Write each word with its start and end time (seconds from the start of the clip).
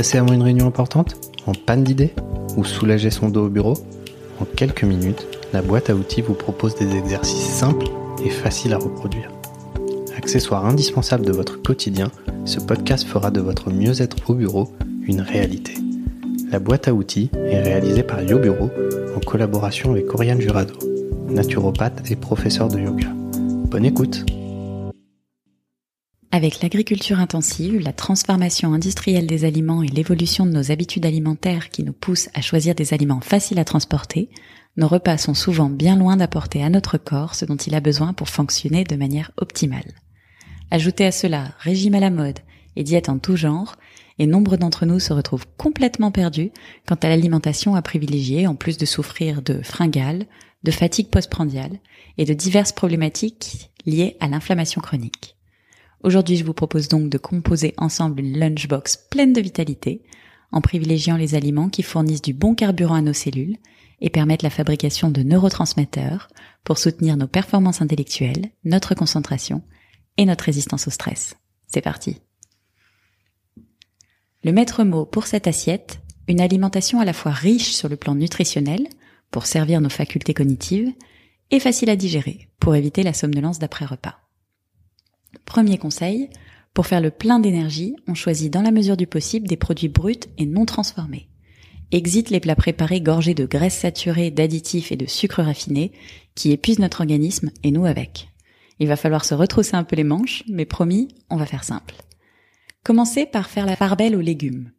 Stressé 0.00 0.16
avant 0.16 0.32
une 0.32 0.42
réunion 0.42 0.66
importante 0.66 1.14
En 1.44 1.52
panne 1.52 1.84
d'idées 1.84 2.14
Ou 2.56 2.64
soulager 2.64 3.10
son 3.10 3.28
dos 3.28 3.44
au 3.44 3.48
bureau 3.50 3.74
En 4.40 4.46
quelques 4.46 4.82
minutes, 4.82 5.26
la 5.52 5.60
boîte 5.60 5.90
à 5.90 5.94
outils 5.94 6.22
vous 6.22 6.32
propose 6.32 6.74
des 6.74 6.96
exercices 6.96 7.44
simples 7.44 7.84
et 8.24 8.30
faciles 8.30 8.72
à 8.72 8.78
reproduire. 8.78 9.30
Accessoire 10.16 10.64
indispensable 10.64 11.26
de 11.26 11.32
votre 11.32 11.60
quotidien, 11.60 12.10
ce 12.46 12.60
podcast 12.60 13.06
fera 13.06 13.30
de 13.30 13.42
votre 13.42 13.70
mieux-être 13.70 14.16
au 14.30 14.32
bureau 14.32 14.72
une 15.02 15.20
réalité. 15.20 15.74
La 16.50 16.60
boîte 16.60 16.88
à 16.88 16.94
outils 16.94 17.28
est 17.34 17.60
réalisée 17.60 18.02
par 18.02 18.22
YoBureau 18.22 18.70
en 19.14 19.20
collaboration 19.20 19.90
avec 19.90 20.14
Oriane 20.14 20.40
Jurado, 20.40 20.78
naturopathe 21.28 22.10
et 22.10 22.16
professeur 22.16 22.68
de 22.68 22.80
yoga. 22.80 23.08
Bonne 23.66 23.84
écoute 23.84 24.24
avec 26.32 26.62
l'agriculture 26.62 27.18
intensive, 27.18 27.80
la 27.80 27.92
transformation 27.92 28.72
industrielle 28.72 29.26
des 29.26 29.44
aliments 29.44 29.82
et 29.82 29.88
l'évolution 29.88 30.46
de 30.46 30.52
nos 30.52 30.70
habitudes 30.70 31.04
alimentaires 31.04 31.70
qui 31.70 31.82
nous 31.82 31.92
poussent 31.92 32.28
à 32.34 32.40
choisir 32.40 32.76
des 32.76 32.94
aliments 32.94 33.20
faciles 33.20 33.58
à 33.58 33.64
transporter, 33.64 34.30
nos 34.76 34.86
repas 34.86 35.18
sont 35.18 35.34
souvent 35.34 35.68
bien 35.68 35.96
loin 35.96 36.16
d'apporter 36.16 36.62
à 36.62 36.70
notre 36.70 36.98
corps 36.98 37.34
ce 37.34 37.44
dont 37.44 37.56
il 37.56 37.74
a 37.74 37.80
besoin 37.80 38.12
pour 38.12 38.28
fonctionner 38.28 38.84
de 38.84 38.94
manière 38.94 39.32
optimale. 39.38 39.92
Ajoutez 40.70 41.04
à 41.04 41.10
cela 41.10 41.52
régime 41.58 41.96
à 41.96 42.00
la 42.00 42.10
mode 42.10 42.38
et 42.76 42.84
diète 42.84 43.08
en 43.08 43.18
tout 43.18 43.34
genre, 43.34 43.74
et 44.20 44.26
nombre 44.26 44.56
d'entre 44.56 44.86
nous 44.86 45.00
se 45.00 45.12
retrouvent 45.12 45.46
complètement 45.56 46.12
perdus 46.12 46.52
quant 46.86 46.94
à 46.94 47.08
l'alimentation 47.08 47.74
à 47.74 47.82
privilégier 47.82 48.46
en 48.46 48.54
plus 48.54 48.78
de 48.78 48.86
souffrir 48.86 49.42
de 49.42 49.60
fringales, 49.62 50.26
de 50.62 50.70
fatigue 50.70 51.08
postprandiale 51.08 51.80
et 52.18 52.24
de 52.24 52.34
diverses 52.34 52.72
problématiques 52.72 53.72
liées 53.84 54.16
à 54.20 54.28
l'inflammation 54.28 54.80
chronique. 54.80 55.39
Aujourd'hui, 56.02 56.36
je 56.36 56.44
vous 56.44 56.54
propose 56.54 56.88
donc 56.88 57.10
de 57.10 57.18
composer 57.18 57.74
ensemble 57.76 58.20
une 58.20 58.38
lunchbox 58.38 58.96
pleine 59.10 59.32
de 59.32 59.40
vitalité 59.40 60.02
en 60.50 60.60
privilégiant 60.60 61.16
les 61.16 61.34
aliments 61.34 61.68
qui 61.68 61.82
fournissent 61.82 62.22
du 62.22 62.32
bon 62.32 62.54
carburant 62.54 62.94
à 62.94 63.02
nos 63.02 63.12
cellules 63.12 63.56
et 64.00 64.10
permettent 64.10 64.42
la 64.42 64.50
fabrication 64.50 65.10
de 65.10 65.22
neurotransmetteurs 65.22 66.28
pour 66.64 66.78
soutenir 66.78 67.16
nos 67.16 67.26
performances 67.26 67.82
intellectuelles, 67.82 68.50
notre 68.64 68.94
concentration 68.94 69.62
et 70.16 70.24
notre 70.24 70.44
résistance 70.44 70.88
au 70.88 70.90
stress. 70.90 71.36
C'est 71.66 71.82
parti. 71.82 72.16
Le 74.42 74.52
maître 74.52 74.84
mot 74.84 75.04
pour 75.04 75.26
cette 75.26 75.46
assiette, 75.46 76.00
une 76.28 76.40
alimentation 76.40 77.00
à 77.00 77.04
la 77.04 77.12
fois 77.12 77.32
riche 77.32 77.72
sur 77.72 77.90
le 77.90 77.96
plan 77.96 78.14
nutritionnel 78.14 78.86
pour 79.30 79.44
servir 79.44 79.82
nos 79.82 79.90
facultés 79.90 80.32
cognitives 80.32 80.92
et 81.50 81.60
facile 81.60 81.90
à 81.90 81.96
digérer 81.96 82.48
pour 82.58 82.74
éviter 82.74 83.02
la 83.02 83.12
somnolence 83.12 83.58
d'après 83.58 83.84
repas. 83.84 84.19
Premier 85.44 85.78
conseil, 85.78 86.30
pour 86.74 86.86
faire 86.86 87.00
le 87.00 87.10
plein 87.10 87.40
d'énergie, 87.40 87.96
on 88.06 88.14
choisit 88.14 88.52
dans 88.52 88.62
la 88.62 88.70
mesure 88.70 88.96
du 88.96 89.06
possible 89.06 89.48
des 89.48 89.56
produits 89.56 89.88
bruts 89.88 90.14
et 90.38 90.46
non 90.46 90.64
transformés. 90.64 91.28
Exit 91.92 92.30
les 92.30 92.38
plats 92.38 92.54
préparés 92.54 93.00
gorgés 93.00 93.34
de 93.34 93.46
graisses 93.46 93.78
saturées, 93.78 94.30
d'additifs 94.30 94.92
et 94.92 94.96
de 94.96 95.06
sucres 95.06 95.42
raffinés 95.42 95.90
qui 96.36 96.52
épuisent 96.52 96.78
notre 96.78 97.00
organisme 97.00 97.50
et 97.64 97.72
nous 97.72 97.84
avec. 97.84 98.28
Il 98.78 98.86
va 98.86 98.96
falloir 98.96 99.24
se 99.24 99.34
retrousser 99.34 99.76
un 99.76 99.82
peu 99.84 99.96
les 99.96 100.04
manches, 100.04 100.44
mais 100.48 100.64
promis, 100.64 101.08
on 101.28 101.36
va 101.36 101.46
faire 101.46 101.64
simple. 101.64 101.96
Commencez 102.84 103.26
par 103.26 103.50
faire 103.50 103.66
la 103.66 103.76
part 103.76 103.96
belle 103.96 104.14
aux 104.14 104.20
légumes. 104.20 104.70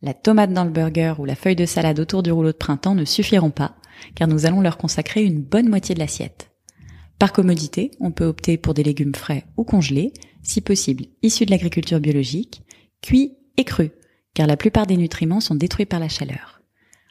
La 0.00 0.14
tomate 0.14 0.52
dans 0.52 0.64
le 0.64 0.70
burger 0.70 1.14
ou 1.18 1.24
la 1.24 1.36
feuille 1.36 1.54
de 1.54 1.66
salade 1.66 2.00
autour 2.00 2.22
du 2.22 2.32
rouleau 2.32 2.52
de 2.52 2.56
printemps 2.56 2.94
ne 2.94 3.04
suffiront 3.04 3.50
pas, 3.50 3.76
car 4.14 4.26
nous 4.26 4.46
allons 4.46 4.60
leur 4.60 4.78
consacrer 4.78 5.22
une 5.22 5.40
bonne 5.40 5.68
moitié 5.68 5.94
de 5.94 6.00
l'assiette. 6.00 6.50
Par 7.18 7.32
commodité, 7.32 7.90
on 8.00 8.10
peut 8.10 8.24
opter 8.24 8.56
pour 8.56 8.74
des 8.74 8.82
légumes 8.82 9.14
frais 9.14 9.46
ou 9.56 9.64
congelés, 9.64 10.12
si 10.42 10.60
possible 10.60 11.06
issus 11.22 11.46
de 11.46 11.50
l'agriculture 11.50 12.00
biologique, 12.00 12.62
cuits 13.02 13.36
et 13.56 13.64
crus, 13.64 13.90
car 14.34 14.46
la 14.46 14.56
plupart 14.56 14.86
des 14.86 14.96
nutriments 14.96 15.40
sont 15.40 15.54
détruits 15.54 15.86
par 15.86 16.00
la 16.00 16.08
chaleur. 16.08 16.60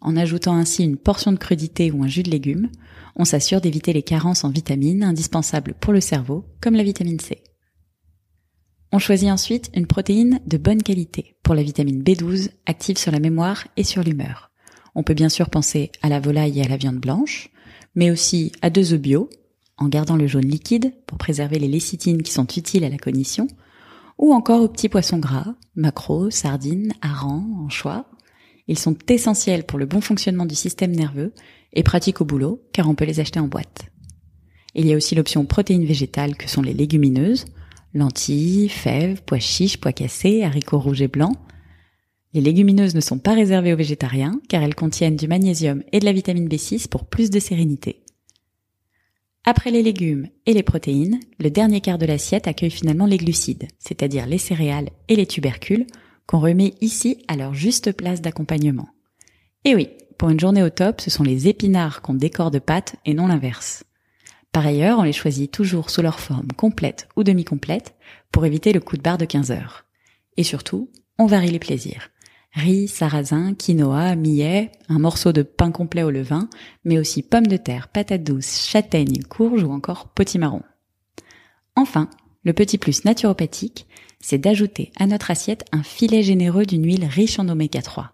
En 0.00 0.16
ajoutant 0.16 0.54
ainsi 0.54 0.84
une 0.84 0.96
portion 0.96 1.32
de 1.32 1.38
crudité 1.38 1.90
ou 1.90 2.04
un 2.04 2.08
jus 2.08 2.22
de 2.22 2.30
légumes, 2.30 2.70
on 3.16 3.24
s'assure 3.24 3.60
d'éviter 3.60 3.92
les 3.92 4.02
carences 4.02 4.44
en 4.44 4.50
vitamines 4.50 5.02
indispensables 5.02 5.74
pour 5.80 5.92
le 5.92 6.00
cerveau, 6.00 6.44
comme 6.60 6.76
la 6.76 6.84
vitamine 6.84 7.18
C. 7.18 7.42
On 8.92 8.98
choisit 8.98 9.28
ensuite 9.28 9.70
une 9.74 9.86
protéine 9.86 10.40
de 10.46 10.56
bonne 10.56 10.82
qualité 10.82 11.36
pour 11.42 11.54
la 11.54 11.62
vitamine 11.62 12.02
B12 12.02 12.50
active 12.64 12.96
sur 12.96 13.12
la 13.12 13.20
mémoire 13.20 13.66
et 13.76 13.84
sur 13.84 14.02
l'humeur. 14.02 14.50
On 14.94 15.02
peut 15.02 15.14
bien 15.14 15.28
sûr 15.28 15.50
penser 15.50 15.90
à 16.00 16.08
la 16.08 16.20
volaille 16.20 16.60
et 16.60 16.64
à 16.64 16.68
la 16.68 16.76
viande 16.76 16.98
blanche, 16.98 17.50
mais 17.94 18.10
aussi 18.10 18.52
à 18.62 18.70
deux 18.70 18.94
œufs 18.94 19.00
bio, 19.00 19.28
en 19.78 19.88
gardant 19.88 20.16
le 20.16 20.26
jaune 20.26 20.46
liquide 20.46 20.92
pour 21.06 21.18
préserver 21.18 21.58
les 21.58 21.68
lécithines 21.68 22.22
qui 22.22 22.32
sont 22.32 22.46
utiles 22.46 22.84
à 22.84 22.88
la 22.88 22.98
cognition, 22.98 23.46
ou 24.18 24.32
encore 24.32 24.62
aux 24.62 24.68
petits 24.68 24.88
poissons 24.88 25.18
gras, 25.18 25.54
maquereaux, 25.76 26.30
sardines, 26.30 26.92
harengs, 27.00 27.64
anchois. 27.64 28.06
Ils 28.66 28.78
sont 28.78 28.96
essentiels 29.08 29.64
pour 29.64 29.78
le 29.78 29.86
bon 29.86 30.00
fonctionnement 30.00 30.44
du 30.44 30.56
système 30.56 30.94
nerveux 30.94 31.32
et 31.72 31.82
pratiques 31.82 32.20
au 32.20 32.24
boulot 32.24 32.62
car 32.72 32.88
on 32.88 32.94
peut 32.94 33.04
les 33.04 33.20
acheter 33.20 33.40
en 33.40 33.46
boîte. 33.46 33.86
Il 34.74 34.86
y 34.86 34.92
a 34.92 34.96
aussi 34.96 35.14
l'option 35.14 35.46
protéines 35.46 35.86
végétales 35.86 36.36
que 36.36 36.48
sont 36.48 36.62
les 36.62 36.74
légumineuses, 36.74 37.46
lentilles, 37.94 38.68
fèves, 38.68 39.22
pois 39.24 39.38
chiches, 39.38 39.78
pois 39.78 39.92
cassés, 39.92 40.42
haricots 40.42 40.80
rouges 40.80 41.02
et 41.02 41.08
blancs. 41.08 41.36
Les 42.34 42.40
légumineuses 42.40 42.94
ne 42.94 43.00
sont 43.00 43.18
pas 43.18 43.34
réservées 43.34 43.72
aux 43.72 43.78
végétariens 43.78 44.40
car 44.48 44.62
elles 44.62 44.74
contiennent 44.74 45.16
du 45.16 45.28
magnésium 45.28 45.82
et 45.92 46.00
de 46.00 46.04
la 46.04 46.12
vitamine 46.12 46.48
B6 46.48 46.88
pour 46.88 47.06
plus 47.06 47.30
de 47.30 47.40
sérénité. 47.40 48.02
Après 49.50 49.70
les 49.70 49.82
légumes 49.82 50.28
et 50.44 50.52
les 50.52 50.62
protéines, 50.62 51.20
le 51.38 51.48
dernier 51.48 51.80
quart 51.80 51.96
de 51.96 52.04
l'assiette 52.04 52.46
accueille 52.46 52.70
finalement 52.70 53.06
les 53.06 53.16
glucides, 53.16 53.66
c'est-à-dire 53.78 54.26
les 54.26 54.36
céréales 54.36 54.90
et 55.08 55.16
les 55.16 55.24
tubercules, 55.24 55.86
qu'on 56.26 56.38
remet 56.38 56.74
ici 56.82 57.24
à 57.28 57.36
leur 57.36 57.54
juste 57.54 57.92
place 57.92 58.20
d'accompagnement. 58.20 58.90
Et 59.64 59.74
oui, 59.74 59.88
pour 60.18 60.28
une 60.28 60.38
journée 60.38 60.62
au 60.62 60.68
top, 60.68 61.00
ce 61.00 61.08
sont 61.08 61.22
les 61.22 61.48
épinards 61.48 62.02
qu'on 62.02 62.12
décore 62.12 62.50
de 62.50 62.58
pâtes 62.58 62.96
et 63.06 63.14
non 63.14 63.26
l'inverse. 63.26 63.84
Par 64.52 64.66
ailleurs, 64.66 64.98
on 64.98 65.04
les 65.04 65.14
choisit 65.14 65.50
toujours 65.50 65.88
sous 65.88 66.02
leur 66.02 66.20
forme 66.20 66.52
complète 66.54 67.08
ou 67.16 67.24
demi-complète 67.24 67.94
pour 68.30 68.44
éviter 68.44 68.74
le 68.74 68.80
coup 68.80 68.98
de 68.98 69.02
barre 69.02 69.16
de 69.16 69.24
15 69.24 69.50
heures. 69.50 69.86
Et 70.36 70.44
surtout, 70.44 70.90
on 71.16 71.24
varie 71.24 71.50
les 71.50 71.58
plaisirs 71.58 72.10
riz, 72.52 72.88
sarrasin, 72.88 73.54
quinoa, 73.54 74.16
millet, 74.16 74.72
un 74.88 74.98
morceau 74.98 75.32
de 75.32 75.42
pain 75.42 75.70
complet 75.70 76.02
au 76.02 76.10
levain, 76.10 76.48
mais 76.84 76.98
aussi 76.98 77.22
pommes 77.22 77.46
de 77.46 77.56
terre, 77.56 77.88
patates 77.88 78.24
douces, 78.24 78.66
châtaignes, 78.66 79.22
courges 79.22 79.64
ou 79.64 79.70
encore 79.70 80.08
potimarron. 80.08 80.62
Enfin, 81.76 82.08
le 82.44 82.52
petit 82.52 82.78
plus 82.78 83.04
naturopathique, 83.04 83.86
c'est 84.20 84.38
d'ajouter 84.38 84.90
à 84.96 85.06
notre 85.06 85.30
assiette 85.30 85.64
un 85.72 85.82
filet 85.82 86.22
généreux 86.22 86.66
d'une 86.66 86.84
huile 86.84 87.04
riche 87.04 87.38
en 87.38 87.48
oméga 87.48 87.82
3. 87.82 88.12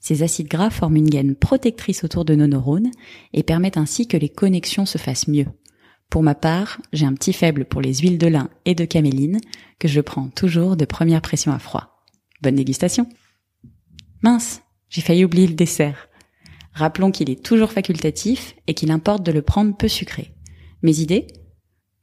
Ces 0.00 0.22
acides 0.22 0.48
gras 0.48 0.70
forment 0.70 0.96
une 0.96 1.10
gaine 1.10 1.34
protectrice 1.34 2.04
autour 2.04 2.24
de 2.24 2.34
nos 2.34 2.46
neurones 2.46 2.90
et 3.32 3.42
permettent 3.42 3.76
ainsi 3.76 4.08
que 4.08 4.16
les 4.16 4.28
connexions 4.28 4.86
se 4.86 4.98
fassent 4.98 5.28
mieux. 5.28 5.46
Pour 6.08 6.22
ma 6.22 6.34
part, 6.34 6.80
j'ai 6.92 7.06
un 7.06 7.14
petit 7.14 7.32
faible 7.32 7.64
pour 7.64 7.80
les 7.80 7.94
huiles 7.94 8.18
de 8.18 8.26
lin 8.26 8.50
et 8.64 8.74
de 8.74 8.84
caméline 8.84 9.40
que 9.78 9.88
je 9.88 10.00
prends 10.00 10.28
toujours 10.28 10.76
de 10.76 10.84
première 10.84 11.22
pression 11.22 11.52
à 11.52 11.58
froid. 11.58 12.04
Bonne 12.42 12.56
dégustation 12.56 13.06
Mince, 14.22 14.62
j'ai 14.88 15.00
failli 15.00 15.24
oublier 15.24 15.46
le 15.46 15.54
dessert. 15.54 16.08
Rappelons 16.72 17.10
qu'il 17.10 17.30
est 17.30 17.42
toujours 17.42 17.72
facultatif 17.72 18.54
et 18.66 18.74
qu'il 18.74 18.90
importe 18.90 19.22
de 19.22 19.32
le 19.32 19.42
prendre 19.42 19.76
peu 19.76 19.88
sucré. 19.88 20.34
Mes 20.82 21.00
idées? 21.00 21.26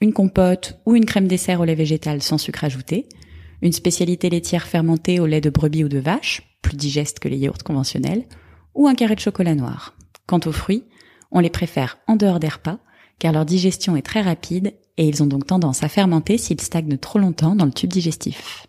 Une 0.01 0.13
compote 0.13 0.79
ou 0.85 0.95
une 0.95 1.05
crème 1.05 1.27
dessert 1.27 1.61
au 1.61 1.65
lait 1.65 1.75
végétal 1.75 2.21
sans 2.21 2.37
sucre 2.37 2.63
ajouté, 2.63 3.07
une 3.61 3.71
spécialité 3.71 4.29
laitière 4.29 4.67
fermentée 4.67 5.19
au 5.19 5.25
lait 5.25 5.41
de 5.41 5.49
brebis 5.49 5.83
ou 5.83 5.89
de 5.89 5.99
vache, 5.99 6.57
plus 6.61 6.77
digeste 6.77 7.19
que 7.19 7.27
les 7.27 7.37
yaourts 7.37 7.63
conventionnels, 7.63 8.27
ou 8.75 8.87
un 8.87 8.95
carré 8.95 9.15
de 9.15 9.19
chocolat 9.19 9.55
noir. 9.55 9.95
Quant 10.27 10.39
aux 10.45 10.51
fruits, 10.51 10.83
on 11.31 11.39
les 11.39 11.49
préfère 11.49 11.97
en 12.07 12.15
dehors 12.15 12.39
des 12.39 12.49
repas, 12.49 12.79
car 13.19 13.33
leur 13.33 13.45
digestion 13.45 13.95
est 13.95 14.05
très 14.05 14.21
rapide 14.21 14.73
et 14.97 15.07
ils 15.07 15.23
ont 15.23 15.27
donc 15.27 15.47
tendance 15.47 15.83
à 15.83 15.89
fermenter 15.89 16.37
s'ils 16.37 16.61
stagnent 16.61 16.97
trop 16.97 17.19
longtemps 17.19 17.55
dans 17.55 17.65
le 17.65 17.71
tube 17.71 17.91
digestif. 17.91 18.67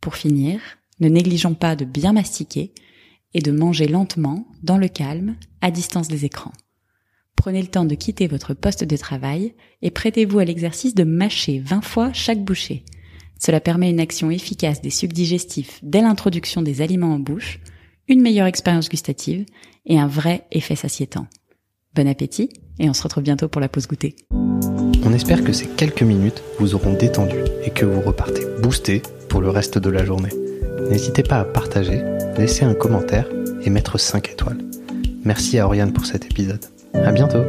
Pour 0.00 0.16
finir, 0.16 0.60
ne 1.00 1.08
négligeons 1.08 1.54
pas 1.54 1.76
de 1.76 1.84
bien 1.84 2.12
mastiquer 2.12 2.72
et 3.34 3.40
de 3.40 3.52
manger 3.52 3.88
lentement, 3.88 4.46
dans 4.62 4.78
le 4.78 4.88
calme, 4.88 5.36
à 5.60 5.70
distance 5.70 6.08
des 6.08 6.24
écrans. 6.24 6.52
Prenez 7.36 7.62
le 7.62 7.68
temps 7.68 7.84
de 7.84 7.94
quitter 7.94 8.26
votre 8.26 8.54
poste 8.54 8.84
de 8.84 8.96
travail 8.96 9.54
et 9.80 9.90
prêtez-vous 9.90 10.40
à 10.40 10.44
l'exercice 10.44 10.94
de 10.94 11.04
mâcher 11.04 11.60
20 11.60 11.82
fois 11.82 12.12
chaque 12.12 12.42
bouchée. 12.42 12.84
Cela 13.38 13.60
permet 13.60 13.90
une 13.90 14.00
action 14.00 14.30
efficace 14.30 14.82
des 14.82 14.90
sucs 14.90 15.12
digestifs 15.12 15.78
dès 15.82 16.00
l'introduction 16.00 16.62
des 16.62 16.82
aliments 16.82 17.14
en 17.14 17.20
bouche, 17.20 17.60
une 18.08 18.22
meilleure 18.22 18.48
expérience 18.48 18.88
gustative 18.88 19.46
et 19.86 19.98
un 19.98 20.08
vrai 20.08 20.46
effet 20.50 20.74
satiétant. 20.74 21.28
Bon 21.94 22.08
appétit 22.08 22.48
et 22.80 22.88
on 22.90 22.94
se 22.94 23.02
retrouve 23.02 23.22
bientôt 23.22 23.48
pour 23.48 23.60
la 23.60 23.68
pause 23.68 23.86
goûter. 23.86 24.16
On 25.04 25.12
espère 25.12 25.44
que 25.44 25.52
ces 25.52 25.68
quelques 25.68 26.02
minutes 26.02 26.42
vous 26.58 26.74
auront 26.74 26.94
détendu 26.94 27.38
et 27.64 27.70
que 27.70 27.86
vous 27.86 28.00
repartez 28.00 28.42
boosté 28.60 29.02
pour 29.28 29.40
le 29.40 29.50
reste 29.50 29.78
de 29.78 29.90
la 29.90 30.04
journée. 30.04 30.30
N'hésitez 30.90 31.22
pas 31.22 31.40
à 31.40 31.44
partager, 31.44 32.02
laisser 32.36 32.64
un 32.64 32.74
commentaire 32.74 33.26
et 33.62 33.70
mettre 33.70 33.98
5 33.98 34.30
étoiles. 34.30 34.58
Merci 35.24 35.58
à 35.58 35.66
Oriane 35.66 35.92
pour 35.92 36.06
cet 36.06 36.24
épisode. 36.24 36.64
À 36.94 37.12
bientôt! 37.12 37.44